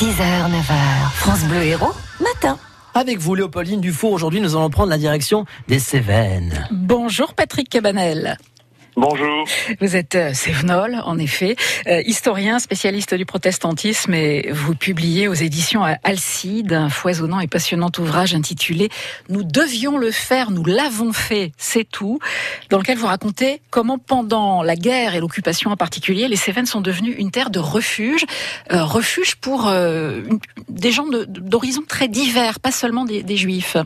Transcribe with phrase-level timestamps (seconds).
[0.00, 2.56] 6h, 9h, France Bleu Héros, matin.
[2.94, 6.66] Avec vous, Léopoldine Dufour, aujourd'hui nous allons prendre la direction des Cévennes.
[6.70, 8.38] Bonjour Patrick Cabanel.
[8.96, 9.46] Bonjour.
[9.80, 11.54] Vous êtes euh, Sévenol, en effet,
[11.86, 17.90] euh, historien, spécialiste du protestantisme, et vous publiez aux éditions Alcide un foisonnant et passionnant
[17.98, 18.88] ouvrage intitulé
[19.28, 22.18] Nous devions le faire, nous l'avons fait, c'est tout,
[22.68, 26.80] dans lequel vous racontez comment pendant la guerre et l'occupation en particulier, les Cévennes sont
[26.80, 28.26] devenues une terre de refuge,
[28.72, 30.22] euh, refuge pour euh,
[30.68, 33.76] des gens d'horizons très divers, pas seulement des, des juifs.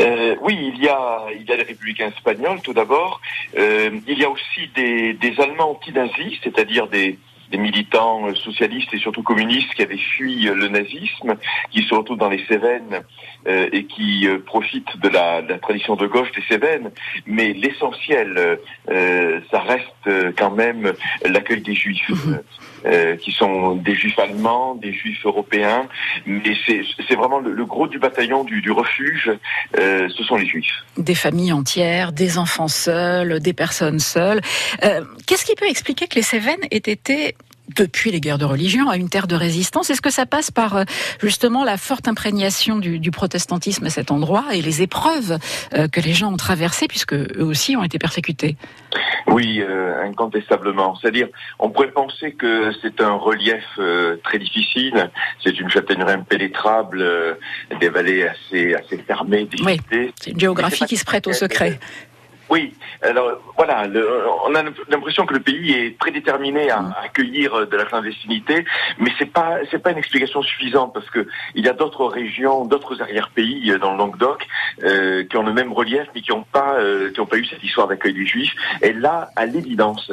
[0.00, 3.20] Euh, oui, il y a il y a les républicains espagnols tout d'abord.
[3.56, 7.18] Euh, il y a aussi des, des Allemands anti-nazis, c'est-à-dire des
[7.50, 11.36] des militants euh, socialistes et surtout communistes qui avaient fui euh, le nazisme,
[11.70, 13.02] qui se retrouvent dans les Cévennes
[13.46, 16.90] euh, et qui euh, profitent de la, de la tradition de gauche des Cévennes.
[17.26, 18.58] Mais l'essentiel,
[18.90, 20.92] euh, ça reste quand même
[21.24, 22.10] l'accueil des Juifs,
[22.86, 25.86] euh, qui sont des Juifs allemands, des Juifs européens.
[26.26, 29.30] Mais c'est c'est vraiment le, le gros du bataillon du, du refuge,
[29.78, 30.84] euh, ce sont les Juifs.
[30.96, 34.40] des familles entières, des enfants seuls, des personnes seules.
[34.84, 37.34] Euh, Qu'est-ce qui peut expliquer que les Cévennes aient été
[37.76, 40.76] depuis les guerres de religion à une terre de résistance Est-ce que ça passe par
[40.76, 40.84] euh,
[41.20, 45.38] justement la forte imprégnation du, du protestantisme à cet endroit et les épreuves
[45.74, 48.56] euh, que les gens ont traversées puisque eux aussi ont été persécutés?
[49.26, 50.96] Oui, euh, incontestablement.
[50.96, 55.10] C'est-à-dire, on pourrait penser que c'est un relief euh, très difficile.
[55.42, 57.04] C'est une châtaigneraie impénétrable,
[57.80, 60.12] des vallées assez assez fermées, digitées.
[60.20, 61.78] C'est une géographie qui se prête au secret.
[62.50, 64.06] Oui, alors voilà, le-
[64.46, 68.66] on a l'impression que le pays est prédéterminé à accueillir de la clandestinité,
[68.98, 72.66] mais c'est pas c'est pas une explication suffisante parce que il y a d'autres régions,
[72.66, 74.46] d'autres arrière-pays euh, dans le Languedoc
[74.82, 77.46] euh, qui ont le même relief mais qui n'ont pas euh, qui ont pas eu
[77.46, 78.54] cette histoire d'accueil des Juifs.
[78.82, 80.12] Et là, à l'évidence,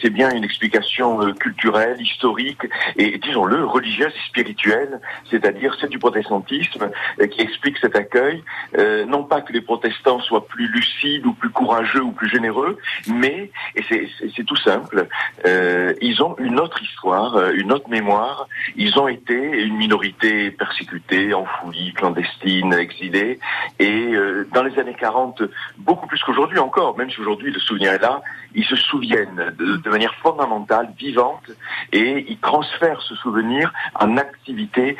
[0.00, 2.62] c'est bien une explication euh, culturelle, historique
[2.96, 8.44] et disons-le religieuse et spirituelle, c'est-à-dire c'est du protestantisme euh, qui explique cet accueil.
[8.78, 11.71] Euh, non pas que les protestants soient plus lucides ou plus courageux
[12.02, 12.78] ou plus généreux,
[13.08, 15.06] mais, et c'est- tout simple,
[15.46, 18.48] euh, ils ont une autre histoire, euh, une autre mémoire.
[18.76, 23.38] Ils ont été une minorité persécutée, enfouie, clandestine, exilée.
[23.78, 25.42] Et euh, dans les années 40,
[25.78, 28.20] beaucoup plus qu'aujourd'hui encore, même si aujourd'hui le souvenir est là,
[28.54, 31.50] ils se souviennent de, manière fondamentale, vivante,
[31.92, 34.96] et ils transfèrent ce souvenir en activité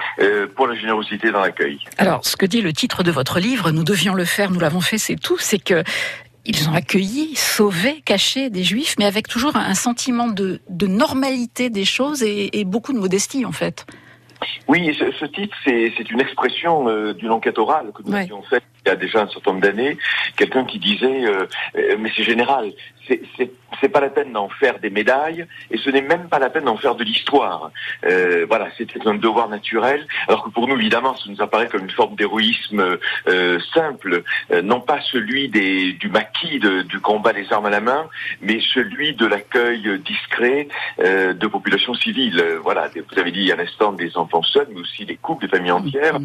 [0.55, 1.79] pour la générosité dans l'accueil.
[1.99, 4.81] Alors, ce que dit le titre de votre livre, nous devions le faire, nous l'avons
[4.81, 5.83] fait, c'est tout, c'est que
[6.45, 11.71] ils ont accueilli, sauvé, caché des juifs, mais avec toujours un sentiment de, de normalité
[11.71, 13.87] des choses et, et beaucoup de modestie, en fait.
[14.67, 18.23] Oui, ce, ce titre, c'est une expression euh, d'une enquête orale que nous Ouais.
[18.23, 19.97] avions faite il y a déjà un certain nombre d'années.
[20.37, 21.47] Quelqu'un qui disait, euh,
[21.99, 22.73] mais c'est général,
[23.07, 23.23] c'est-
[23.93, 26.77] pas la peine d'en faire des médailles, et ce n'est même pas la peine d'en
[26.79, 27.71] faire de l'histoire.
[28.07, 31.83] Euh, voilà, c'était un devoir naturel, alors que pour nous, évidemment, ça nous apparaît comme
[31.83, 32.97] une forme d'héroïsme
[33.29, 34.23] euh, simple,
[34.63, 38.09] non pas celui des, du maquis de- du combat des armes à la main,
[38.41, 42.41] mais celui de l'accueil discret de populations civiles.
[42.63, 45.17] Voilà, vous avez dit il y a un instant des enfants seuls, mais aussi des
[45.17, 46.19] couples, des familles entières.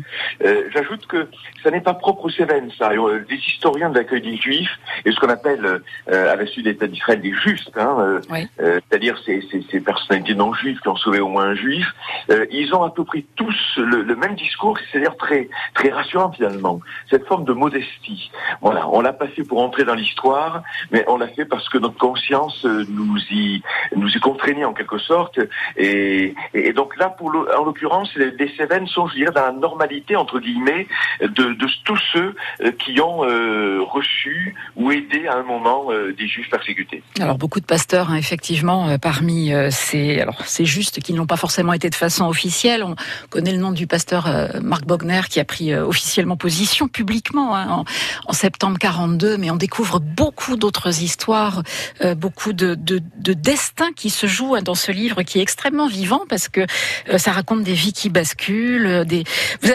[0.46, 1.28] Euh, J'ajoute que
[1.64, 2.92] ça n'est pas propre aux Cévennes, ça.
[2.92, 6.66] Euh, Les historiens de l'accueil des Juifs, et ce qu'on appelle euh, à la suite
[6.66, 8.48] de l'État d'Israël des justes, hein, euh, Oui.
[8.60, 11.86] euh, c'est-à-dire ces, ces, ces personnalités non juives qui ont sauvé au moins un juif,
[12.30, 16.32] euh, ils ont à peu près tous le, le même discours, c'est-à-dire très très rassurant
[16.32, 16.80] finalement.
[17.10, 18.32] Cette forme de modestie.
[18.62, 21.78] Voilà, on l'a pas fait pour entrer dans l'histoire, mais on l'a fait parce que
[21.78, 23.62] notre conscience euh, nous y
[23.96, 25.40] nous y contraignait en quelque sorte.
[25.76, 29.42] Et, et donc là, pour le- en l'occurrence, les, les Cévennes sont, je dirais, dans
[29.46, 30.88] la normalité entre guillemets
[31.22, 32.36] de, de tous ceux
[32.84, 37.04] qui ont euh, reçu ou aidé à un moment euh, des juifs persécutés.
[37.20, 41.26] Alors beaucoup de pasteurs, hein, effectivement, euh, parmi euh, ces, alors c'est juste qu'ils n'ont
[41.26, 42.84] pas forcément été de façon officielle.
[42.84, 42.96] On
[43.30, 47.56] connaît le nom du pasteur euh, Marc Bogner qui a pris euh, officiellement position publiquement
[47.56, 47.84] hein,
[48.28, 51.64] en, septembre 42, mais on découvre beaucoup d'autres histoires,
[52.02, 55.42] euh, beaucoup de, de, de destins qui se jouent hein, dans ce livre qui est
[55.42, 56.62] extrêmement vivant parce que
[57.10, 58.86] euh, ça raconte des vies qui basculent.
[58.86, 59.24] euh, Des...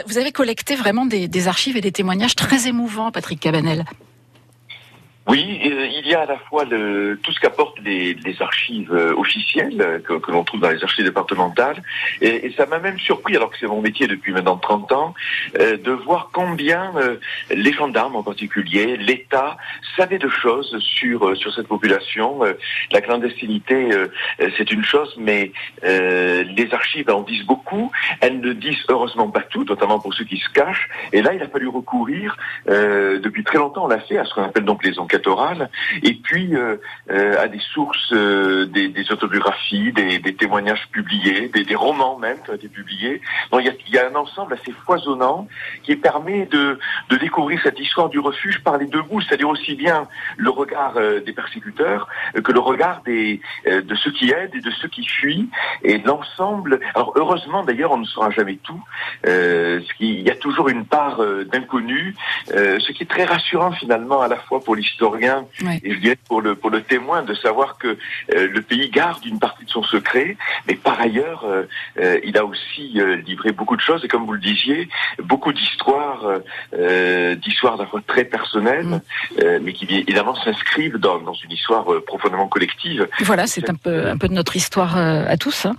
[0.06, 3.84] Vous avez collecté vraiment des, des archives et des témoignages très émouvants, Patrick Cabanel.
[5.28, 8.92] Oui, euh, il y a à la fois le, tout ce qu'apportent les, les archives
[8.92, 11.80] euh, officielles euh, que, que l'on trouve dans les archives départementales,
[12.20, 15.14] et, et ça m'a même surpris, alors que c'est mon métier depuis maintenant 30 ans,
[15.60, 17.18] euh, de voir combien euh,
[17.50, 19.56] les gendarmes en particulier, l'État,
[19.96, 22.40] savaient de choses sur euh, sur cette population.
[22.90, 23.90] La clandestinité,
[24.56, 25.52] c'est une chose, mais
[25.82, 27.90] les archives en disent beaucoup.
[28.20, 30.88] Elles ne disent heureusement pas tout, notamment pour ceux qui se cachent.
[31.12, 32.36] Et là, il a fallu recourir,
[32.66, 35.11] depuis très longtemps, on l'a fait, à ce qu'on appelle donc les enquêtes
[36.02, 36.54] et puis
[37.08, 42.50] à des sources, des, des, autobiographies, des, des, témoignages publiés, des, des, romans même qui
[42.50, 43.20] ont été publiés.
[43.50, 45.48] Donc il y a, y a un ensemble assez foisonnant
[45.82, 46.78] qui permet de,
[47.10, 50.94] de découvrir cette histoire du refuge par les deux bouts, c'est-à-dire aussi bien le regard
[50.94, 52.08] des persécuteurs
[52.42, 55.48] que le regard des, de ceux qui aident et de ceux qui fuient,
[55.82, 56.80] et l'ensemble.
[56.94, 58.82] Alors heureusement d'ailleurs, on ne saura jamais tout.
[59.26, 62.14] Euh, il y a toujours une part euh, d'inconnu,
[62.52, 65.46] euh, ce qui est très rassurant finalement à la fois pour l'historien
[65.82, 69.24] et je dirais pour le pour le témoin de savoir que euh, le pays garde
[69.24, 70.36] une partie de son secret,
[70.68, 74.40] mais par ailleurs, euh, il a aussi livré beaucoup de choses et comme vous le
[74.40, 74.88] disiez,
[75.22, 76.24] beaucoup d'histoires,
[77.36, 79.58] d'histoires d'un très personnelles, mm.
[79.62, 83.08] mais qui évidemment s'inscrivent dans, dans une histoire profondément collective.
[83.20, 85.66] Voilà, c'est un peu un peu de notre histoire à tous.
[85.66, 85.74] Hein.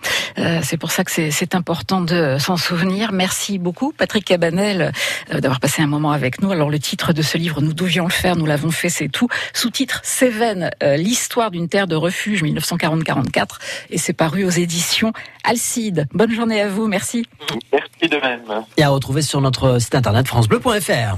[0.62, 3.12] c'est pour ça que c'est important de s'en souvenir.
[3.12, 4.92] Merci beaucoup, Patrick Cabanel,
[5.32, 6.52] euh, d'avoir passé un moment avec nous.
[6.52, 9.30] Alors, le titre de ce livre, nous devions le faire, nous l'avons fait, c'est tout.
[9.54, 15.14] Sous-titre Cévennes, euh, l'histoire d'une terre de refuge, 1940-44, et c'est paru aux éditions
[15.46, 16.08] Alcide.
[16.14, 17.26] Bonne journée à vous, merci.
[17.72, 18.66] Merci de même.
[18.76, 21.18] Et à retrouver sur notre site internet francebleu.fr.